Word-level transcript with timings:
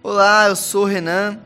Olá, 0.00 0.46
eu 0.48 0.54
sou 0.54 0.84
o 0.84 0.86
Renan. 0.86 1.40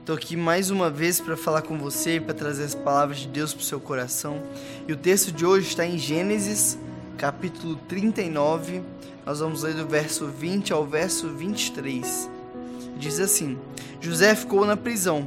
Estou 0.00 0.16
aqui 0.16 0.36
mais 0.36 0.70
uma 0.70 0.90
vez 0.90 1.18
para 1.18 1.34
falar 1.34 1.62
com 1.62 1.78
você, 1.78 2.20
para 2.20 2.34
trazer 2.34 2.64
as 2.64 2.74
palavras 2.74 3.20
de 3.20 3.28
Deus 3.28 3.54
para 3.54 3.62
o 3.62 3.64
seu 3.64 3.80
coração. 3.80 4.42
E 4.86 4.92
o 4.92 4.96
texto 4.96 5.32
de 5.32 5.46
hoje 5.46 5.68
está 5.68 5.86
em 5.86 5.96
Gênesis, 5.96 6.78
capítulo 7.16 7.74
39. 7.88 8.82
Nós 9.24 9.40
vamos 9.40 9.62
ler 9.62 9.72
do 9.72 9.86
verso 9.86 10.26
20 10.26 10.74
ao 10.74 10.84
verso 10.84 11.30
23. 11.30 12.28
Diz 12.98 13.18
assim: 13.18 13.58
José 13.98 14.34
ficou 14.34 14.66
na 14.66 14.76
prisão, 14.76 15.26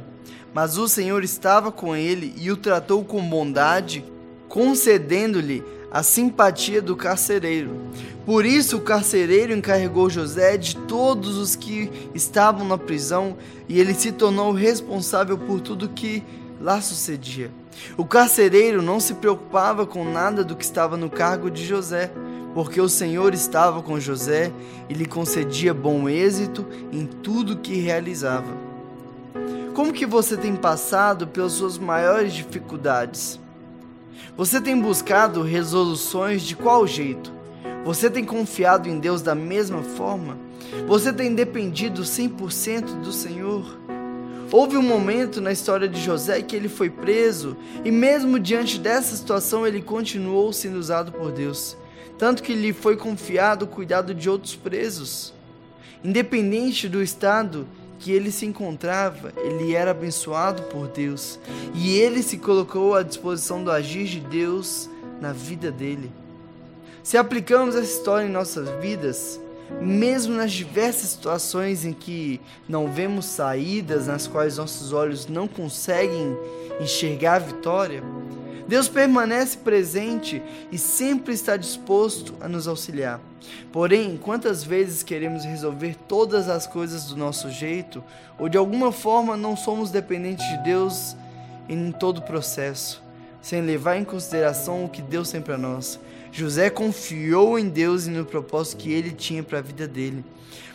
mas 0.54 0.78
o 0.78 0.86
Senhor 0.86 1.24
estava 1.24 1.72
com 1.72 1.96
ele 1.96 2.32
e 2.36 2.52
o 2.52 2.56
tratou 2.56 3.04
com 3.04 3.20
bondade, 3.20 4.04
concedendo-lhe 4.48 5.64
a 5.90 6.02
simpatia 6.02 6.80
do 6.80 6.94
carcereiro. 6.94 7.80
Por 8.24 8.46
isso 8.46 8.76
o 8.76 8.80
carcereiro 8.80 9.52
encarregou 9.52 10.08
José 10.08 10.56
de 10.56 10.76
todos 10.76 11.36
os 11.36 11.56
que 11.56 11.90
estavam 12.14 12.66
na 12.66 12.78
prisão 12.78 13.36
e 13.68 13.80
ele 13.80 13.94
se 13.94 14.12
tornou 14.12 14.52
responsável 14.52 15.36
por 15.36 15.60
tudo 15.60 15.88
que 15.88 16.22
lá 16.60 16.80
sucedia. 16.80 17.50
O 17.96 18.04
carcereiro 18.04 18.82
não 18.82 19.00
se 19.00 19.14
preocupava 19.14 19.86
com 19.86 20.04
nada 20.04 20.44
do 20.44 20.54
que 20.54 20.64
estava 20.64 20.96
no 20.96 21.08
cargo 21.08 21.50
de 21.50 21.64
José, 21.66 22.12
porque 22.54 22.80
o 22.80 22.88
Senhor 22.88 23.32
estava 23.32 23.82
com 23.82 23.98
José 23.98 24.52
e 24.88 24.94
lhe 24.94 25.06
concedia 25.06 25.72
bom 25.72 26.08
êxito 26.08 26.66
em 26.92 27.06
tudo 27.06 27.58
que 27.58 27.80
realizava. 27.80 28.52
Como 29.74 29.92
que 29.92 30.04
você 30.04 30.36
tem 30.36 30.54
passado 30.54 31.26
pelas 31.26 31.52
suas 31.52 31.78
maiores 31.78 32.34
dificuldades? 32.34 33.40
Você 34.36 34.60
tem 34.60 34.80
buscado 34.80 35.42
resoluções 35.42 36.42
de 36.42 36.56
qual 36.56 36.86
jeito? 36.86 37.32
Você 37.84 38.10
tem 38.10 38.24
confiado 38.24 38.88
em 38.88 38.98
Deus 38.98 39.22
da 39.22 39.34
mesma 39.34 39.82
forma? 39.82 40.38
Você 40.86 41.12
tem 41.12 41.34
dependido 41.34 42.02
100% 42.02 43.00
do 43.00 43.12
Senhor? 43.12 43.78
Houve 44.52 44.76
um 44.76 44.82
momento 44.82 45.40
na 45.40 45.52
história 45.52 45.88
de 45.88 46.00
José 46.00 46.42
que 46.42 46.56
ele 46.56 46.68
foi 46.68 46.90
preso 46.90 47.56
e, 47.84 47.90
mesmo 47.90 48.38
diante 48.38 48.78
dessa 48.78 49.16
situação, 49.16 49.66
ele 49.66 49.80
continuou 49.80 50.52
sendo 50.52 50.76
usado 50.76 51.12
por 51.12 51.30
Deus, 51.30 51.76
tanto 52.18 52.42
que 52.42 52.52
lhe 52.52 52.72
foi 52.72 52.96
confiado 52.96 53.64
o 53.64 53.68
cuidado 53.68 54.12
de 54.12 54.28
outros 54.28 54.56
presos. 54.56 55.32
Independente 56.02 56.88
do 56.88 57.00
estado 57.02 57.66
que 58.00 58.10
ele 58.10 58.32
se 58.32 58.46
encontrava, 58.46 59.30
ele 59.36 59.74
era 59.74 59.90
abençoado 59.90 60.62
por 60.64 60.88
Deus 60.88 61.38
e 61.74 61.98
ele 61.98 62.22
se 62.22 62.38
colocou 62.38 62.94
à 62.94 63.02
disposição 63.02 63.62
do 63.62 63.70
agir 63.70 64.06
de 64.06 64.20
Deus 64.20 64.88
na 65.20 65.32
vida 65.32 65.70
dele. 65.70 66.10
Se 67.02 67.18
aplicamos 67.18 67.76
essa 67.76 67.92
história 67.92 68.26
em 68.26 68.30
nossas 68.30 68.68
vidas, 68.80 69.38
mesmo 69.80 70.34
nas 70.34 70.50
diversas 70.50 71.10
situações 71.10 71.84
em 71.84 71.92
que 71.92 72.40
não 72.66 72.90
vemos 72.90 73.26
saídas, 73.26 74.06
nas 74.06 74.26
quais 74.26 74.56
nossos 74.56 74.92
olhos 74.92 75.26
não 75.26 75.46
conseguem 75.46 76.36
enxergar 76.80 77.34
a 77.34 77.38
vitória, 77.40 78.02
Deus 78.70 78.88
permanece 78.88 79.58
presente 79.58 80.40
e 80.70 80.78
sempre 80.78 81.34
está 81.34 81.56
disposto 81.56 82.36
a 82.40 82.46
nos 82.46 82.68
auxiliar. 82.68 83.20
Porém, 83.72 84.16
quantas 84.16 84.62
vezes 84.62 85.02
queremos 85.02 85.44
resolver 85.44 85.96
todas 86.06 86.48
as 86.48 86.68
coisas 86.68 87.06
do 87.06 87.16
nosso 87.16 87.50
jeito, 87.50 88.00
ou 88.38 88.48
de 88.48 88.56
alguma 88.56 88.92
forma 88.92 89.36
não 89.36 89.56
somos 89.56 89.90
dependentes 89.90 90.48
de 90.48 90.58
Deus 90.58 91.16
em 91.68 91.90
todo 91.90 92.18
o 92.18 92.22
processo, 92.22 93.02
sem 93.42 93.60
levar 93.60 93.96
em 93.96 94.04
consideração 94.04 94.84
o 94.84 94.88
que 94.88 95.02
Deus 95.02 95.32
tem 95.32 95.40
para 95.40 95.58
nós? 95.58 95.98
José 96.30 96.70
confiou 96.70 97.58
em 97.58 97.68
Deus 97.68 98.06
e 98.06 98.10
no 98.10 98.24
propósito 98.24 98.76
que 98.76 98.92
ele 98.92 99.10
tinha 99.10 99.42
para 99.42 99.58
a 99.58 99.62
vida 99.62 99.88
dele. 99.88 100.24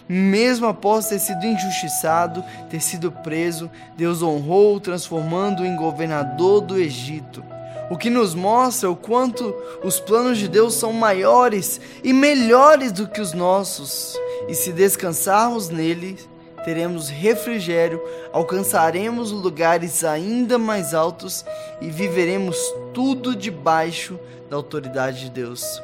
Mesmo 0.07 0.67
após 0.67 1.07
ter 1.07 1.19
sido 1.19 1.45
injustiçado, 1.45 2.43
ter 2.69 2.81
sido 2.81 3.09
preso, 3.09 3.71
Deus 3.95 4.21
honrou, 4.21 4.81
transformando-o 4.81 5.65
em 5.65 5.77
governador 5.77 6.59
do 6.59 6.77
Egito 6.77 7.54
o 7.89 7.97
que 7.97 8.09
nos 8.09 8.33
mostra 8.33 8.89
o 8.89 8.95
quanto 8.95 9.55
os 9.83 9.99
planos 9.99 10.37
de 10.37 10.47
Deus 10.47 10.73
são 10.73 10.91
maiores 10.91 11.79
e 12.03 12.11
melhores 12.11 12.91
do 12.91 13.07
que 13.07 13.21
os 13.21 13.33
nossos. 13.33 14.17
E 14.47 14.55
se 14.55 14.71
descansarmos 14.71 15.69
nele, 15.69 16.17
teremos 16.63 17.09
refrigério, 17.09 18.01
alcançaremos 18.33 19.31
lugares 19.31 20.03
ainda 20.03 20.57
mais 20.57 20.93
altos 20.93 21.45
e 21.79 21.89
viveremos 21.89 22.57
tudo 22.93 23.35
debaixo 23.35 24.19
da 24.49 24.55
autoridade 24.57 25.21
de 25.21 25.29
Deus. 25.29 25.81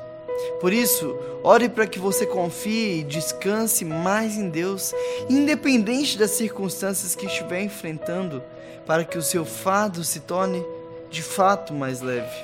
Por 0.60 0.74
isso, 0.74 1.16
ore 1.44 1.70
para 1.70 1.86
que 1.86 2.00
você 2.00 2.26
confie 2.26 3.00
e 3.00 3.04
descanse 3.04 3.86
mais 3.86 4.38
em 4.38 4.50
Deus, 4.50 4.92
independente 5.30 6.18
das 6.18 6.32
circunstâncias 6.32 7.14
que 7.14 7.28
estiver 7.28 7.62
enfrentando, 7.62 8.42
para 8.86 9.06
que 9.06 9.20
o 9.20 9.22
seu 9.22 9.46
fardo 9.46 10.04
se 10.04 10.22
torne 10.22 10.66
de 11.12 11.22
fato 11.22 11.74
mais 11.74 12.02
leve. 12.02 12.36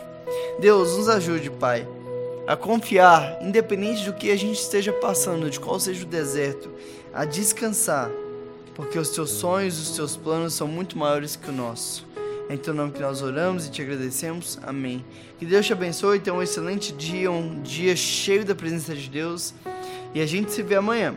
Deus, 0.60 0.98
nos 0.98 1.08
ajude, 1.08 1.50
Pai, 1.50 1.88
a 2.46 2.56
confiar, 2.56 3.40
independente 3.42 4.04
do 4.06 4.14
que 4.14 4.30
a 4.30 4.36
gente 4.36 4.60
esteja 4.60 4.92
passando, 4.92 5.50
de 5.50 5.60
qual 5.60 5.80
seja 5.80 6.04
o 6.04 6.08
deserto, 6.08 6.70
a 7.14 7.26
descansar, 7.26 8.12
porque 8.76 9.00
os 9.00 9.10
teus 9.10 9.32
sonhos, 9.32 9.80
os 9.80 9.96
teus 9.96 10.18
planos 10.18 10.54
são 10.54 10.68
muito 10.68 10.98
maiores 10.98 11.36
que 11.36 11.50
o 11.50 11.54
nosso. 11.54 12.06
É 12.50 12.54
em 12.54 12.58
teu 12.58 12.74
nome 12.74 12.92
que 12.94 13.02
nós 13.02 13.22
oramos 13.22 13.66
e 13.66 13.72
te 13.72 13.82
agradecemos. 13.82 14.58
Amém. 14.64 15.04
Que 15.38 15.46
Deus 15.46 15.66
te 15.66 15.74
abençoe. 15.74 16.20
Tenha 16.20 16.34
um 16.34 16.42
excelente 16.42 16.94
dia, 16.94 17.30
um 17.30 17.62
dia 17.62 17.94
cheio 17.94 18.46
da 18.46 18.56
presença 18.56 18.96
de 18.96 19.10
Deus. 19.10 19.54
E 20.14 20.22
a 20.22 20.26
gente 20.26 20.54
se 20.54 20.64
vê 20.64 20.76
amanhã. 20.76 21.14